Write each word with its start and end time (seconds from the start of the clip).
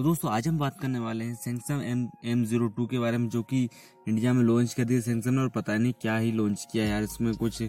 तो 0.00 0.04
दोस्तों, 0.04 0.30
आज 0.32 0.46
हम 0.48 0.58
बात 0.58 0.78
करने 0.80 0.98
वाले 0.98 1.24
हैं 1.24 1.34
Samsung 1.34 1.82
M 1.84 2.06
M 2.24 2.44
zero 2.44 2.66
two 2.68 2.84
के 2.86 2.98
बारे 2.98 3.18
में, 3.18 3.28
जो 3.28 3.42
कि 3.42 3.58
इंडिया 4.08 4.32
में 4.32 4.42
लॉन्च 4.42 4.72
कर 4.74 4.84
दिया 4.84 5.00
सैमसंग 5.00 5.34
ने, 5.34 5.40
और 5.40 5.48
पता 5.56 5.76
नहीं 5.76 5.92
क्या 6.02 6.16
ही 6.16 6.30
लॉन्च 6.32 6.66
किया 6.72 6.84
यार, 6.84 7.02
इसमें 7.02 7.34
कुछ 7.34 7.62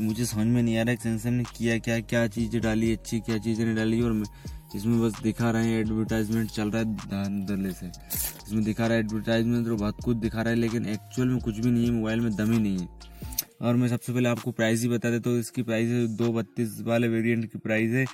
मुझे 0.00 0.24
समझ 0.24 0.46
में 0.46 0.62
नहीं 0.62 0.78
आ 0.78 0.82
रहा 0.82 0.90
है 0.90 0.96
सैमसंग 0.96 1.36
ने 1.36 1.44
किया 1.58 1.76
क्या 1.78 1.98
क्या 2.02 2.26
चीज़ें 2.28 2.60
डाली, 2.62 2.92
अच्छी 2.92 3.20
क्या 3.20 3.38
चीज़ें 3.38 3.64
नहीं 3.64 3.76
डाली, 3.76 4.00
और 4.00 4.22
इसमें 4.74 5.00
बस 5.02 5.20
दिखा 5.22 5.50
रहे 5.50 5.66
हैं 5.66 5.80
एडवर्टाइजमेंट 5.80 6.50
चल 6.50 6.70
रहा 6.70 6.82
है 6.82 7.46
दले 7.46 7.72
से। 7.72 7.86
इसमें 7.86 8.64
दिखा 8.64 8.86
रहा 8.86 8.96
है 8.96 9.04
एडवर्टाइजमेंट 9.04 9.66
तो 9.66 9.76
बहुत 9.76 10.02
कुछ 10.04 10.16
दिखा 10.18 10.42
रहा 10.42 10.50
है, 10.50 10.58
लेकिन 10.58 10.86
एक्चुअल 10.88 11.28
में 11.28 11.38
कुछ 11.40 11.58
भी 11.58 11.70
नहीं 11.70 11.86
है 11.86 11.92
मोबाइल 11.92 12.20
में 12.20 12.34
दम 12.36 12.52
ही 12.52 12.58
नहीं 12.58 12.78
है। 12.78 12.88
और 13.60 13.76
मैं 13.76 13.88
सबसे 13.88 14.12
पहले 14.12 14.28
आपको 14.28 14.50
प्राइस 14.52 14.82
ही 14.82 14.88
बता 14.88 15.10
देता 15.10 15.30
तो 15.30 15.38
इसकी 15.38 15.62
प्राइस 15.62 15.90
है 15.90 16.06
दो 16.16 16.32
बत्तीस 16.32 16.80
वाले 16.84 17.08
वेरिएंट 17.10 17.50
की 17.52 17.58
प्राइस 17.60 17.92
है 17.92 18.06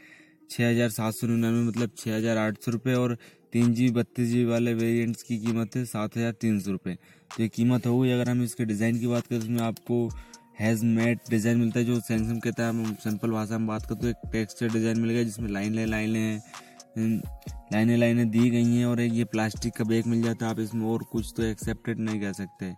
छः 0.50 0.68
हज़ार 0.68 0.88
सात 0.90 1.14
सौ 1.14 1.26
निन्यानवे 1.26 1.62
मतलब 1.62 1.90
छः 1.98 2.16
हज़ार 2.16 2.36
आठ 2.38 2.56
सौ 2.64 2.70
रुपये 2.70 2.94
और 2.94 3.16
तीन 3.52 3.72
जी, 3.74 3.88
बत्तीस 3.90 4.28
जी 4.28 4.44
वाले 4.44 4.74
वेरिएंट्स 4.74 5.22
की 5.22 5.38
कीमत 5.38 5.76
है 5.76 5.84
सात 5.86 6.16
हज़ार 6.16 6.32
तीन 6.40 6.58
सौ 6.60 6.70
रुपये 6.70 6.94
तो 7.30 7.42
ये 7.42 7.48
कीमत 7.50 7.86
होगी 7.86 8.10
अगर 8.12 8.28
हम 8.30 8.42
इसके 8.42 8.64
डिज़ाइन 8.64 8.98
की 8.98 9.06
बात 9.06 9.26
करें 9.26 9.40
तो 9.40 9.46
इसमें 9.46 9.60
आपको 9.62 10.08
हैज़ 10.60 10.84
मेट 10.86 11.18
डिज़ाइन 11.30 11.58
मिलता 11.58 11.78
है, 11.78 11.84
जो 11.84 12.00
सैमसंग 12.00 12.40
कहता 12.42 12.62
है 12.62 12.68
हम 12.68 12.94
सिंपल 13.04 13.30
भाषा 13.30 13.58
में 13.58 13.66
बात 13.66 13.86
करें 13.86 14.00
तो 14.00 14.08
एक 14.08 14.30
टेक्सचर 14.32 14.72
डिज़ाइन 14.72 15.00
मिल 15.00 15.10
गया, 15.10 15.22
जिसमें 15.22 15.48
लाइन, 15.50 15.78
लाइनें 15.86 16.20
हैं 16.20 17.20
लाइनें 17.72 17.96
लाइनें 17.96 18.30
दी 18.30 18.48
गई 18.50 18.64
हैं, 18.66 18.84
और 18.86 19.00
एक 19.00 19.12
ये 19.12 19.24
प्लास्टिक 19.26 19.74
का 19.74 19.84
बैग 19.84 20.06
मिल 20.06 20.22
जाता 20.22 20.46
है, 20.46 20.50
आप 20.50 20.60
इसमें 20.60 20.86
और 20.86 21.02
कुछ 21.12 21.32
तो 21.36 21.42
एक्सेप्टेड 21.42 21.98
नहीं 22.00 22.20
कर 22.20 22.32
सकते 22.32 22.74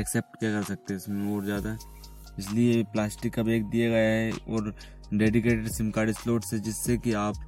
एक्सेप्ट 0.00 0.38
क्या 0.38 0.52
कर 0.52 0.62
सकते 0.64 0.94
इसमें 0.94 1.34
और 1.34 1.44
ज़्यादा? 1.44 1.76
इसलिए 2.38 2.82
प्लास्टिक 2.92 3.32
का 3.34 3.42
बैग 3.42 3.64
दिया 3.70 3.88
गया 3.90 4.10
है, 4.10 4.32
और 4.48 4.74
डेडिकेटेड 5.12 5.68
सिम 5.68 5.90
कार्ड 5.90 6.10
स्लॉट 6.12 6.44
से, 6.44 6.58
जिससे 6.60 6.96
कि 6.98 7.12
आप 7.20 7.46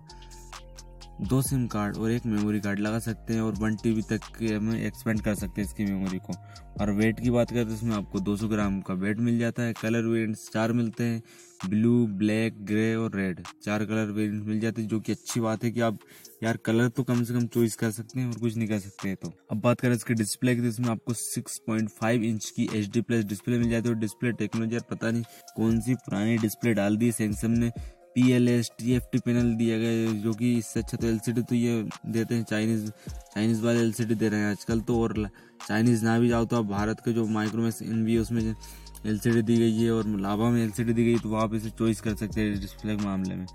दो 1.22 1.40
सिम 1.42 1.66
कार्ड 1.66 1.96
और 1.96 2.10
एक 2.10 2.24
मेमोरी 2.26 2.60
कार्ड 2.60 2.78
लगा 2.78 2.98
सकते 2.98 3.34
हैं 3.34 3.40
और 3.40 3.54
वन 3.54 3.76
टीबी 3.82 4.02
तक 4.02 4.20
हमें 4.42 4.80
एक्सपेंड 4.80 5.20
कर 5.22 5.34
सकते 5.34 5.60
हैं 5.60 5.68
इसकी 5.68 5.84
मेमोरी 5.84 6.18
को। 6.18 6.32
और 6.80 6.90
वेट 6.92 7.20
की 7.20 7.30
बात 7.30 7.50
करें 7.50 7.66
तो 7.66 7.74
इसमें 7.74 7.94
आपको 7.96 8.20
200 8.20 8.48
ग्राम 8.48 8.80
का 8.80 8.94
वेट 8.94 9.18
मिल 9.20 9.38
जाता 9.38 9.62
है। 9.62 9.72
कलर 9.72 10.04
वेरियंट्स 10.04 10.48
चार 10.52 10.72
मिलते 10.72 11.04
हैं 11.04 11.22
ब्लू 11.66 12.06
ब्लैक 12.18 12.64
ग्रे 12.66 12.94
और 12.94 13.16
रेड 13.16 13.40
चार 13.64 13.84
कलर 13.84 14.10
वेरियंट 14.10 14.44
मिल 14.46 14.60
जाते 14.60 14.82
हैं, 14.82 14.88
जो 14.88 15.00
कि 15.00 15.12
अच्छी 15.12 15.40
बात 15.40 15.64
है 15.64 15.70
कि 15.70 15.80
आप 15.80 15.98
यार 16.42 16.56
कलर 16.56 16.88
तो 16.88 17.02
कम 17.02 17.22
से 17.24 17.34
कम 17.34 17.46
चॉइस 17.46 17.76
कर 17.76 17.90
सकते 17.90 18.20
हैं 18.20 18.26
और 18.26 18.38
कुछ 18.40 18.56
नहीं 18.56 18.68
कर 18.68 18.78
सकते 18.78 19.08
हैं 19.08 19.16
तो। 19.16 19.32
अब 19.52 19.60
बात 19.60 19.80
करें 19.80 19.94
इसके 19.94 20.14
डिस्प्ले 20.14 20.54
की 20.54 20.60
तो 20.60 20.68
इसमें 20.68 20.88
आपको 20.88 21.14
6.5 21.14 22.22
इंच 22.24 22.50
की 22.56 22.68
एच 22.74 22.90
डी 22.90 23.00
प्लस 23.00 23.24
डिस्प्ले 23.24 23.58
मिल 23.58 23.70
जाती 23.70 23.88
है। 23.88 23.94
और 23.94 24.00
डिस्प्ले 24.00 24.32
टेक्नोलॉजी 24.34 24.78
पता 24.90 25.10
नहीं 25.10 25.22
कौन 25.56 25.80
सी 25.80 25.94
पुरानी 25.96 26.36
डिस्प्ले 26.38 26.74
डाल 26.74 26.96
दी 26.96 27.12
सैमसंग 27.12 27.58
ने। 27.58 27.70
P 28.14 28.30
L 28.32 28.48
S 28.48 28.70
T 28.78 28.92
F 28.94 29.04
T 29.12 29.18
panel 29.18 29.54
दिया 29.56 29.78
गया 29.78 30.12
जो 30.22 30.32
कि 30.34 30.52
इससे 30.58 30.80
अच्छा 30.80 30.96
तो 30.96 31.06
एल 31.06 31.18
सी 31.18 31.32
डी 31.32 31.42
तो 31.42 31.54
ये 31.54 31.82
देते 32.06 32.34
हैं 32.34 32.44
चाइनीज़ 32.44 32.90
चाइनीज़ 32.90 33.62
वाले 33.64 33.80
एल 33.80 33.92
सी 33.92 34.04
डी 34.04 34.14
दे 34.14 34.28
रहे 34.28 34.40
हैं 34.40 34.50
आजकल 34.50 34.80
तो 34.80 35.00
और 35.02 35.28
चाइनीज़ 35.68 36.04
ना 36.04 36.18
भी 36.18 36.28
जाओ 36.28 36.44
तो 36.44 36.56
आप 36.56 36.64
भारत 36.66 37.00
के 37.04 37.12
जो 37.12 37.26
माइक्रोमैक्स 37.28 37.82
इन 37.82 38.04
वी 38.04 38.16
उसमें 38.18 38.42
एल 38.42 39.18
सी 39.18 39.30
डी 39.30 39.42
दी 39.42 39.56
गई 39.56 39.76
है, 39.76 39.90
और 39.90 40.06
लाभा 40.20 40.50
में 40.50 40.62
एल 40.62 40.70
सी 40.70 40.84
डी 40.84 40.92
दी 40.92 41.04
गई 41.04 41.18
तो 41.18 41.34
आप 41.36 41.54
इसे 41.54 41.70
चॉइस 41.70 42.00
कर 42.00 42.14
सकते 42.16 42.40
हैं 42.40 42.60
डिस्प्ले 42.60 42.96
के 42.96 43.04
मामले 43.04 43.34
में। 43.34 43.46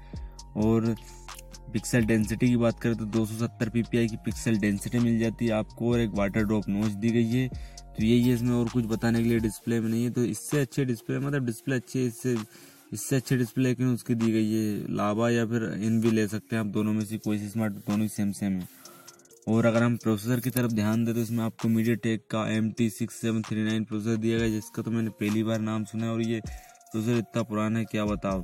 और 0.57 0.95
पिक्सल 1.73 2.05
डेंसिटी 2.05 2.47
की 2.49 2.57
बात 2.57 2.79
करें 2.79 2.95
तो 2.97 3.05
270 3.13 3.69
ppi 3.71 4.07
की 4.09 4.17
पिक्सल 4.25 4.57
डेंसिटी 4.57 4.99
मिल 4.99 5.19
जाती 5.19 5.45
है 5.45 5.51
आपको, 5.53 5.91
और 5.91 5.99
एक 5.99 6.11
वाटर 6.15 6.43
ड्रॉप 6.43 6.69
नोच 6.69 6.91
दी 6.93 7.09
गई 7.11 7.29
है। 7.29 7.47
तो 7.47 8.03
यही 8.03 8.21
है 8.21 8.33
इसमें 8.33 8.55
और 8.55 8.69
कुछ 8.69 8.85
बताने 8.85 9.23
के 9.23 9.29
लिए 9.29 9.39
डिस्प्ले 9.39 9.79
में 9.79 9.89
नहीं 9.89 10.03
है 10.03 10.09
तो 10.11 10.23
इससे 10.25 10.59
अच्छे 10.61 10.85
डिस्प्ले 10.85 11.19
मतलब 11.19 11.45
डिस्प्ले 11.45 11.75
अच्छे, 11.75 12.05
इससे 12.05 12.35
इससे 12.93 13.15
अच्छी 13.15 13.35
डिस्प्ले 13.37 13.63
लेकिन 13.63 13.87
उसकी 13.87 14.15
दी 14.15 14.31
गई? 14.31 14.51
है 14.51 14.95
लाभा 14.95 15.29
या 15.29 15.45
फिर 15.45 15.63
इन 15.83 15.99
भी 16.01 16.11
ले 16.11 16.27
सकते 16.27 16.55
हैं 16.55 16.59
आप 16.59 16.69
दोनों 16.69 16.93
में 16.93 17.03
से, 17.05 17.17
कोई 17.17 17.39
सी 17.39 17.49
स्मार्ट 17.49 17.73
दोनों 17.73 18.01
ही 18.01 18.07
सेम 18.09 18.31
सेम 18.33 18.53
है। 18.53 18.67
और 19.47 19.65
अगर 19.65 19.83
हम 19.83 19.95
प्रोसेसर 19.97 20.39
की 20.39 20.49
तरफ़ 20.49 20.71
ध्यान 20.73 21.03
दें 21.05 21.13
तो 21.15 21.21
इसमें 21.21 21.43
आपको 21.43 21.67
मीडिया 21.69 21.95
टेक 21.97 22.25
का 22.31 22.47
M 22.51 22.71
T 22.77 22.89
six 22.89 23.15
seven 23.15 23.41
three 23.41 23.63
nine 23.63 23.83
processor 23.83 24.17
दिया 24.17 24.37
गया, 24.37 24.47
जिसका 24.49 24.81
तो 24.81 24.91
मैंने 24.91 25.09
पहली 25.11 25.43
बार 25.43 25.59
नाम 25.61 25.83
सुना 25.85 26.05
है 26.05 26.11
और 26.11 26.21
ये 26.21 26.39
प्रोसेसर 26.41 27.17
इतना 27.17 27.43
पुराना 27.43 27.79
है, 27.79 27.85
क्या 27.85 28.05
बताओ 28.05 28.43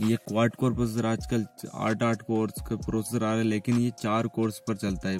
ये 0.00 0.16
क्वाड 0.18 0.54
कोर 0.56 0.74
प्रोसेसर 0.74 1.06
आजकल 1.06 1.46
आठ 1.76 2.02
आठ 2.02 2.22
कोर्स 2.22 2.62
का 2.68 2.76
प्रोसेसर 2.78 3.24
आ 3.24 3.28
रहा 3.28 3.38
है, 3.38 3.44
लेकिन 3.44 3.78
ये 3.78 3.90
चार 3.98 4.26
कोर्स 4.28 4.62
पर 4.68 4.76
चलता 4.76 5.08
है 5.08 5.18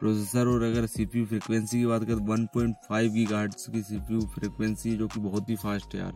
प्रोसेसर 0.00 0.46
और 0.48 0.62
अगर 0.62 0.86
सीपीयू 0.88 1.26
फ्रिक्वेंसी 1.26 1.78
की 1.78 1.86
बात 1.86 2.04
करें 2.04 2.16
तो 2.16 2.24
वन 2.24 2.46
पॉइंट 2.54 2.76
फाइव 2.88 3.12
की 3.12 3.24
गार्ड्स 3.26 3.66
की 3.68 3.82
सीपीयू 3.82 4.20
फ्रिक्वेंसी 4.34 4.96
जो 4.96 5.08
कि 5.08 5.20
बहुत 5.20 5.50
ही 5.50 5.56
फास्ट 5.56 5.94
है 5.94 6.00
यार। 6.00 6.12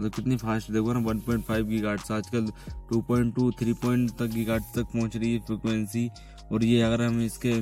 मतलब 0.00 0.12
कितनी 0.14 0.36
फास्ट 0.36 0.70
देखो 0.72 0.92
ना 0.92 1.00
1.5 1.02 1.20
पॉइंट 1.26 1.44
फाइव 1.44 1.88
आजकल 1.88 2.46
2.2 2.92 3.50
3 3.58 3.74
पॉइंट 3.82 4.10
तक 4.18 4.30
की 4.34 4.44
गार्ड 4.44 4.62
तक 4.76 4.86
पहुँच 4.92 5.16
रही 5.16 5.32
है 5.32 5.40
फ्रिक्वेंसी 5.46 6.08
और 6.52 6.64
ये 6.64 6.80
अगर 6.82 7.02
हम 7.02 7.20
इसके 7.22 7.52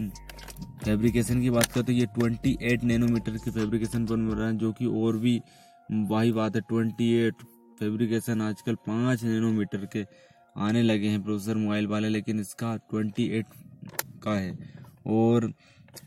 फैब्रिकेशन 0.85 1.41
की 1.41 1.51
बात 1.51 1.73
करें 1.73 1.85
तो 1.85 1.93
ये 1.93 2.07
28 2.19 2.85
नैनोमीटर 2.85 3.37
के 3.37 3.51
फैब्रिकेशन 3.51 4.07
पर 4.07 4.17
मिल 4.17 4.35
रहा 4.35 4.47
है, 4.49 4.57
जो 4.57 4.73
कि 4.73 4.87
और 4.87 5.17
भी 5.17 5.41
वही 5.91 6.33
बात 6.33 6.57
है 6.57 6.63
28 6.63 7.45
फैब्रिकेशन 7.79 8.43
आजकल 8.43 8.75
पाँच 8.87 9.25
नैनोमीटर 9.25 9.85
के 9.93 10.05
आने 10.61 10.83
लगे 10.83 11.09
हैं 11.09 11.23
प्रोसेसर 11.23 11.57
मोबाइल 11.57 11.87
वाले, 11.87 12.09
लेकिन 12.09 12.41
इसका 12.41 12.73
28 12.93 13.45
का 14.25 14.35
है। 14.35 14.57
और 15.09 15.53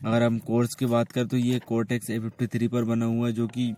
अगर 0.04 0.22
हम 0.22 0.38
कोर्स 0.40 0.74
की 0.74 0.86
बात 0.86 1.12
करें 1.12 1.28
तो 1.28 1.36
ये 1.36 1.58
कोर्टेक्स 1.68 2.10
ए 2.10 2.18
फिफ्टी 2.18 2.46
थ्री 2.48 2.68
पर 2.68 2.84
बना 2.84 3.04
हुआ 3.06 3.26
है, 3.26 3.32
जो 3.32 3.46
कि 3.48 3.74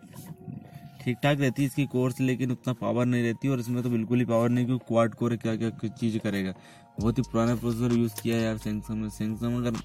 ठीक 1.05 1.17
ठाक 1.23 1.41
रहती 1.41 1.63
है 1.63 1.67
इसकी 1.67 1.85
कोर्स 1.87 2.21
लेकिन 2.21 2.51
उतना 2.51 2.73
पावर 2.73 3.07
नहीं 3.07 3.23
रहती 3.23 3.49
और 3.49 3.61
इसमें 3.61 3.83
तो 3.83 3.91
बिल्कुल 3.91 4.19
ही 4.19 4.25
पावर 4.25 4.49
नहीं 4.49 4.67
क्योंकि 4.67 4.85
क्वाड 4.89 5.15
कोर 5.15 5.37
क्या 5.37 5.55
क्या 5.57 5.89
चीज़ 5.91 6.19
करेगा। 6.19 6.55
बहुत 7.01 7.19
ही 7.19 7.23
पुराना 7.23 7.55
प्रोसेसर 7.57 7.97
यूज़ 7.99 8.15
किया 8.23 8.37
है 8.37 8.43
यार 8.43 8.59
सैमसंग 8.59 9.03
ने। 9.03 9.11
सैमसंग 9.11 9.67
अगर 9.67 9.79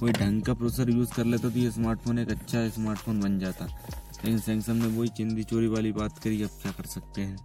कोई 0.00 0.12
ढंग 0.12 0.42
का 0.42 0.54
प्रोसेसर 0.54 0.90
यूज़ 0.90 1.12
कर 1.14 1.24
लेता 1.24 1.48
तो 1.48 1.58
ये 1.58 1.70
स्मार्टफ़ोन 1.70 2.18
एक 2.18 2.30
अच्छा 2.30 2.68
स्मार्टफ़ोन 2.68 3.20
बन 3.20 3.38
जाता। 3.38 3.66
लेकिन 3.66 4.38
सैमसंग 4.38 4.82
ने 4.82 4.88
वही 4.88 5.08
चिंदी 5.08 5.44
चोरी 5.44 5.66
वाली 5.66 5.92
बात 5.92 6.18
करी, 6.18 6.42
अब 6.42 6.58
क्या 6.62 6.72
कर 6.72 6.86
सकते 6.86 7.22
हैं? 7.22 7.36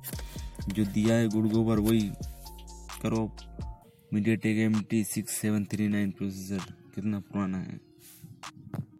जो 0.70 0.86
दिया 0.86 1.16
है 1.16 1.28
गुड़ 1.30 1.48
गोबर 1.48 1.80
वही 1.80 2.12
करो। 3.02 3.30
MediaTek 4.36 4.58
M 4.58 4.82
T 4.82 5.04
six 5.04 5.34
seven 5.34 5.66
three 5.66 5.88
nine 5.88 6.12
processor 6.12 6.74
कितना 6.96 7.20
पुराना 7.22 7.58
है। 7.58 7.80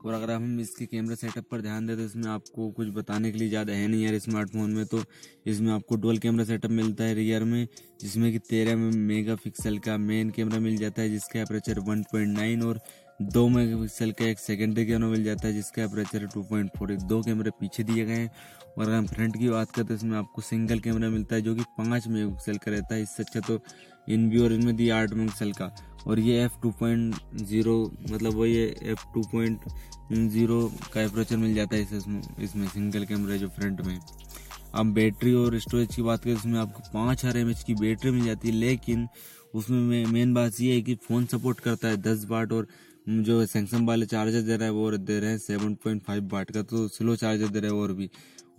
और 0.06 0.14
अगर 0.14 0.32
हम 0.32 0.60
इसके 0.60 0.86
कैमरा 0.86 1.16
सेटअप 1.16 1.46
पर 1.52 1.62
ध्यान 1.62 1.88
दें 1.88 1.96
तो 1.98 2.04
इसमें 2.04 2.28
आपको 2.32 2.70
कुछ 2.72 2.88
बताने 2.94 3.32
के 3.32 3.38
लिए 3.38 3.50
ज़्यादा 3.50 3.74
है 3.74 3.88
नहीं 3.88 4.04
यार 4.04 4.18
स्मार्टफ़ोन 4.20 4.72
में 4.72 4.86
तो 4.86 5.04
इसमें 5.48 5.72
आपको 5.74 5.96
डुअल 5.96 6.18
कैमरा 6.18 6.44
सेटअप 6.46 6.72
मिलता 6.72 7.04
है 7.04 7.14
रियर 7.14 7.44
में, 7.44 7.68
जिसमें 8.02 8.32
कि 8.32 8.40
तेरह 8.40 8.76
मेगा 8.76 9.36
पिक्सल 9.36 9.78
का 9.80 9.98
मेन 9.98 10.30
कैमरा 10.30 10.60
मिल 10.60 10.78
जाता 10.78 11.02
है, 11.02 11.10
जिसका 11.10 11.42
अप्रेचर 11.42 11.80
1.9 11.82 12.64
और 12.66 12.80
दो 13.24 13.48
मेगा 13.50 13.78
पिक्सल 13.78 14.12
का 14.12 14.26
एक 14.26 14.40
सेकेंडरी 14.40 14.86
कैमरा 14.86 15.08
मिल 15.08 15.24
जाता 15.24 15.48
है, 15.48 15.54
जिसका 15.54 15.84
अप्रेचर 15.84 16.26
टू 16.34 16.42
पॉइंट 16.44 16.72
फोर 16.78 16.92
दो 17.04 17.22
कैमरे 17.22 17.52
पीछे 17.60 17.84
दिए 17.84 18.06
गए 18.06 18.14
हैं। 18.14 18.30
और 18.78 18.84
अगर 18.84 18.94
हम 18.94 19.08
फ्रंट 19.08 19.38
की 19.38 19.50
बात 19.50 19.72
करते 19.72 19.94
हैं, 19.94 19.98
इसमें 19.98 20.18
आपको 20.18 20.42
सिंगल 20.42 20.80
कैमरा 20.80 21.10
मिलता 21.10 21.36
है, 21.36 21.42
जो 21.42 21.56
कि 21.56 21.64
पाँच 21.78 22.08
मेगा 22.08 22.30
पिक्सल 22.30 22.58
का 22.58 22.72
रहता 22.72 22.96
है। 22.96 23.02
इससे 23.02 23.24
अच्छा 23.24 23.40
तो 23.40 23.60
इन 24.10 24.30
व्यू 24.30 24.44
और 24.44 24.54
इनमें 24.54 24.76
दिया 24.76 25.02
आठ 25.02 25.14
मेगा 25.14 25.26
पिक्सल 25.26 25.52
का। 25.54 25.72
और 26.08 26.20
ये 26.20 26.44
एफ़ 26.44 26.54
टू 26.62 26.72
पॉइंट 26.80 27.16
ज़ीरो 27.44 27.76
मतलब 28.12 28.36
वही 28.36 28.56
एफ़ 28.56 29.04
टू 29.14 29.22
पॉइंट 29.32 29.66
ज़ीरो 30.12 30.62
का 30.94 31.02
एपरेचर 31.02 31.38
मिल 31.38 31.54
जाता 31.56 31.76
है 31.76 31.82
इसमें 31.82 32.22
इसमें 32.44 32.68
सिंगल 32.68 33.06
कैमरा 33.06 33.36
जो 33.38 33.50
फ्रंट 33.50 33.82
में। 33.82 34.00
अब 34.74 34.94
बैटरी 34.94 35.34
और 35.34 35.58
स्टोरेज 35.60 35.96
की 35.96 36.02
बात 36.02 36.24
करें, 36.24 36.34
इसमें 36.34 36.60
आपको 36.60 36.82
पाँच 36.94 37.24
हज़ार 37.26 37.38
एम 37.38 37.54
की 37.68 37.74
बैटरी 37.76 38.12
मिल 38.12 38.26
जाती 38.26 38.48
है, 38.48 38.54
लेकिन 38.56 39.08
उसमें 39.54 40.06
मेन 40.08 40.34
बात 40.34 40.60
ये 40.62 40.74
है 40.74 40.82
कि 40.82 40.96
फ़ोन 41.08 41.26
सपोर्ट 41.26 41.60
करता 41.60 41.88
है 41.88 41.98
दस 42.00 42.26
वाट 42.30 42.52
और 42.54 42.68
जो 43.06 43.46
सैमसंग 43.46 43.88
वाले 43.88 44.06
चार्जर 44.06 44.42
दे 44.42 44.56
रहा 44.56 44.66
है, 44.66 44.72
वो 44.72 44.92
दे 44.92 45.20
रहे 45.20 45.30
हैं 45.30 45.38
सेवन 45.40 45.74
पॉइंट 45.76 46.04
फाइव 46.04 46.30
वाट 46.34 46.52
का 46.52 46.62
तो 46.64 46.88
स्लो 46.90 47.16
चार्जर 47.16 47.48
दे 47.48 47.60
रहे 47.60 47.72
हैं 47.72 47.78
और 47.78 47.94
भी। 47.94 48.10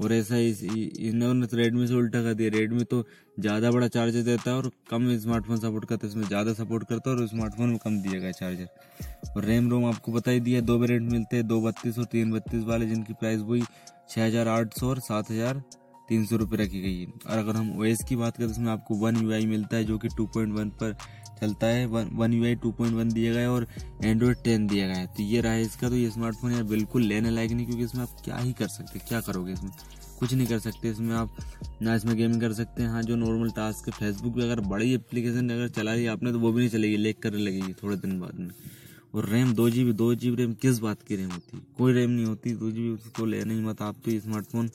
और 0.00 0.12
ऐसा 0.12 0.36
इस 0.38 0.62
इन्होंने 0.62 1.46
तो 1.46 1.56
रेडमी 1.56 1.86
से 1.86 1.94
उल्टा 1.94 2.22
कर 2.22 2.34
दिया। 2.34 2.50
रेडमी 2.50 2.84
तो 2.84 3.02
ज़्यादा 3.40 3.70
बड़ा 3.70 3.88
चार्जर 3.88 4.22
देता 4.22 4.50
है 4.50 4.56
और 4.56 4.70
कम 4.90 5.16
स्मार्टफ़ोन 5.18 5.56
सपोर्ट 5.58 5.84
करता 5.88 6.06
है 6.06 6.10
इसमें 6.10 6.26
ज़्यादा 6.26 6.52
सपोर्ट 6.54 6.88
करता 6.88 7.10
है 7.10 7.16
और 7.16 7.26
स्मार्टफ़ोन 7.28 7.68
में 7.68 7.78
कम 7.84 8.00
दिया 8.02 8.20
गया 8.20 8.30
चार्जर 8.32 9.32
और 9.36 9.44
रैम 9.44 9.70
रोम 9.70 9.84
आपको 9.84 10.12
बता 10.12 10.30
ही 10.30 10.40
दिया, 10.40 10.60
दो 10.62 10.78
वेरियंट 10.78 11.10
मिलते 11.12 11.36
हैं, 11.36 11.46
दो 11.46 11.60
बत्तीस 11.62 11.98
और 11.98 12.04
तीन 12.06 12.32
बत्तीस 12.32 12.64
वाले, 12.64 12.86
जिनकी 12.86 13.12
प्राइस 13.14 13.40
वही 13.40 13.62
छः 14.10 14.24
हज़ार 14.24 14.48
आठ 14.48 14.78
सौ 14.78 14.88
और 14.88 15.00
सात 15.00 15.30
हज़ार 15.30 15.62
तीन 16.08 16.24
सौ 16.26 16.36
रुपये 16.36 16.64
रखी 16.64 16.80
गई 16.82 16.98
है। 16.98 17.06
और 17.06 17.38
अगर 17.38 17.56
हम 17.56 17.78
ओएस 17.80 18.02
की 18.08 18.16
बात 18.16 18.36
करें 18.36 18.46
तो 18.46 18.52
इसमें 18.52 18.70
आपको 18.72 18.94
वन 18.96 19.16
यू 19.16 19.48
मिलता 19.48 19.76
है, 19.76 19.84
जो 19.84 19.98
कि 19.98 20.08
टू 20.08 20.26
पॉइंट 20.28 20.54
वन 20.54 20.70
पर 20.82 20.96
चलता 21.42 21.66
है, 21.66 21.86
one 21.86 22.32
U 22.32 22.44
I 22.44 22.54
two 22.54 22.70
point 22.72 22.94
one 22.94 23.08
दिया 23.10 23.32
गया 23.32 23.42
है 23.42 23.50
और 23.50 23.66
एंड्रॉयड 24.04 24.42
टेन 24.44 24.66
दिया 24.66 24.86
गया 24.86 24.96
है। 24.96 25.06
तो 25.06 25.22
ये 25.22 25.40
रहा 25.40 25.52
है 25.52 25.62
इसका 25.62 25.88
तो 25.88 25.96
ये 25.96 26.10
स्मार्टफ़ोन 26.10 26.52
यार 26.52 26.62
बिल्कुल 26.64 27.02
लेने 27.04 27.30
लायक 27.30 27.50
नहीं, 27.52 27.66
क्योंकि 27.66 27.84
इसमें 27.84 28.02
आप 28.02 28.16
क्या 28.24 28.36
ही 28.36 28.52
कर 28.52 28.68
सकते 28.68 28.98
क्या 29.00 29.20
करोगे 29.20 29.52
इसमें? 29.52 29.70
कुछ 30.20 30.32
नहीं 30.34 30.46
कर 30.46 30.58
सकते 30.58 30.90
इसमें 30.90 31.14
आप, 31.16 31.36
ना 31.82 31.94
इसमें 31.94 32.16
गेमिंग 32.16 32.40
कर 32.40 32.52
सकते 32.52 32.82
हैं। 32.82 32.90
हाँ 32.90 33.02
जो 33.02 33.16
नॉर्मल 33.16 33.50
टास्क 33.50 33.88
है 33.88 33.92
फेसबुक 33.94 34.34
पे 34.34 34.42
अगर 34.42 34.60
बड़ी 34.68 34.92
एप्लीकेशन 34.94 35.48
अगर 35.50 35.68
चला 35.70 35.94
रही 35.94 36.06
आपने 36.06 36.32
तो 36.32 36.38
वो 36.38 36.52
भी 36.52 36.58
नहीं 36.58 36.70
चलेगी 36.70 36.96
लेक 36.96 37.22
करने 37.22 37.38
लगेगी 37.38 37.72
थोड़े 37.82 37.96
दिन 37.96 38.18
बाद 38.20 38.38
में। 38.38 38.50
और 39.14 39.28
रैम, 39.28 39.52
दो 39.54 39.68
जी 39.70 39.84
बी 39.84 39.92
दो 39.92 40.14
जी 40.14 40.30
बी 40.30 40.36
रैम 40.36 40.52
किस 40.54 40.78
बात 40.78 41.02
की 41.02 41.16
रैम 41.16 41.30
होती? 41.30 41.56
है 41.56 41.62
कोई 41.78 41.92
रैम 41.92 42.10
नहीं 42.10 42.24
होती, 42.24 42.50
दो 42.52 42.70
जी 42.70 42.90
बी 42.90 43.10
तो 43.16 43.24
लेना 43.26 43.54
ही 43.54 43.60
मत। 43.60 43.82
आप 43.82 43.96
तो 44.04 44.18
स्मार्टफ़ोन 44.20 44.70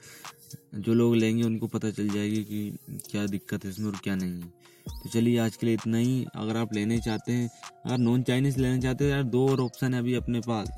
जो 0.75 0.93
लोग 0.93 1.15
लेंगे 1.15 1.43
उनको 1.43 1.67
पता 1.67 1.89
चल 1.91 2.09
जाएगी 2.09 2.43
कि 2.43 2.99
क्या 3.09 3.25
दिक्कत 3.27 3.65
है 3.65 3.69
इसमें 3.69 3.87
और 3.87 3.97
क्या 4.03 4.15
नहीं 4.15 4.41
है। 4.41 4.47
तो 4.87 5.09
चलिए 5.09 5.37
आज 5.39 5.55
के 5.55 5.65
लिए 5.65 5.75
इतना 5.75 5.97
ही। 5.97 6.25
अगर 6.35 6.57
आप 6.57 6.73
लेने 6.73 6.97
चाहते 6.99 7.31
हैं, 7.31 7.49
अगर 7.85 7.97
नॉन 7.97 8.21
चाइनीज़ 8.23 8.59
लेना 8.59 8.79
चाहते 8.81 9.05
हैं, 9.05 9.11
यार 9.11 9.23
दो 9.25 9.47
और 9.49 9.61
ऑप्शन 9.61 9.93
है 9.93 9.99
अभी 9.99 10.13
अपने 10.13 10.39
पास। 10.39 10.69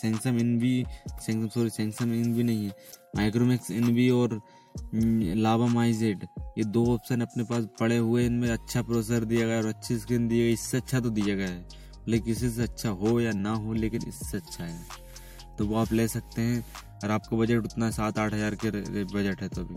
सैमसंग 0.00 0.40
इन 0.40 0.58
भी 0.58 0.84
सैमसंग 1.08 1.50
सॉरी 1.50 1.70
सैमसंग 1.70 2.14
इन 2.14 2.34
भी 2.34 2.42
नहीं 2.42 2.64
है। 2.64 2.74
माइक्रोमैक्स 3.16 3.70
इन 3.70 3.92
भी 3.94 4.08
और 4.10 4.40
लावा 4.94 5.66
माई 5.66 5.92
जेड 5.92 6.24
ये 6.58 6.64
दो 6.66 6.84
ऑप्शन 6.94 7.20
अपने 7.20 7.44
पास 7.44 7.66
पड़े 7.80 7.96
हुए 7.96 8.24
इनमें 8.26 8.48
अच्छा 8.50 8.82
प्रोसेसर 8.82 9.24
दिया 9.24 9.46
गया 9.46 9.58
और 9.58 9.66
अच्छी 9.66 9.98
स्क्रीन 9.98 10.28
दी 10.28 10.38
गई 10.38 10.52
इससे 10.52 10.76
अच्छा 10.76 11.00
तो 11.00 11.10
दिया 11.10 11.36
गया 11.36 11.48
है। 11.48 11.86
लेकिन 12.08 12.26
किसी 12.26 12.50
से 12.50 12.62
अच्छा 12.62 12.88
हो 12.90 13.20
या 13.20 13.32
ना 13.32 13.52
हो, 13.52 13.72
लेकिन 13.72 14.08
इससे 14.08 14.36
अच्छा 14.36 14.64
है। 14.64 14.78
तो 15.58 15.66
वो 15.66 15.76
आप 15.76 15.92
ले 15.92 16.08
सकते 16.08 16.42
हैं। 16.42 16.64
और 17.04 17.10
आपका 17.10 17.36
बजट 17.36 17.64
उतना 17.64 17.90
सात 17.90 18.18
आठ 18.18 18.34
हज़ार 18.34 18.54
के 18.54 18.70
बजट 19.04 19.42
है 19.42 19.48
तो 19.48 19.60
अभी 19.60 19.76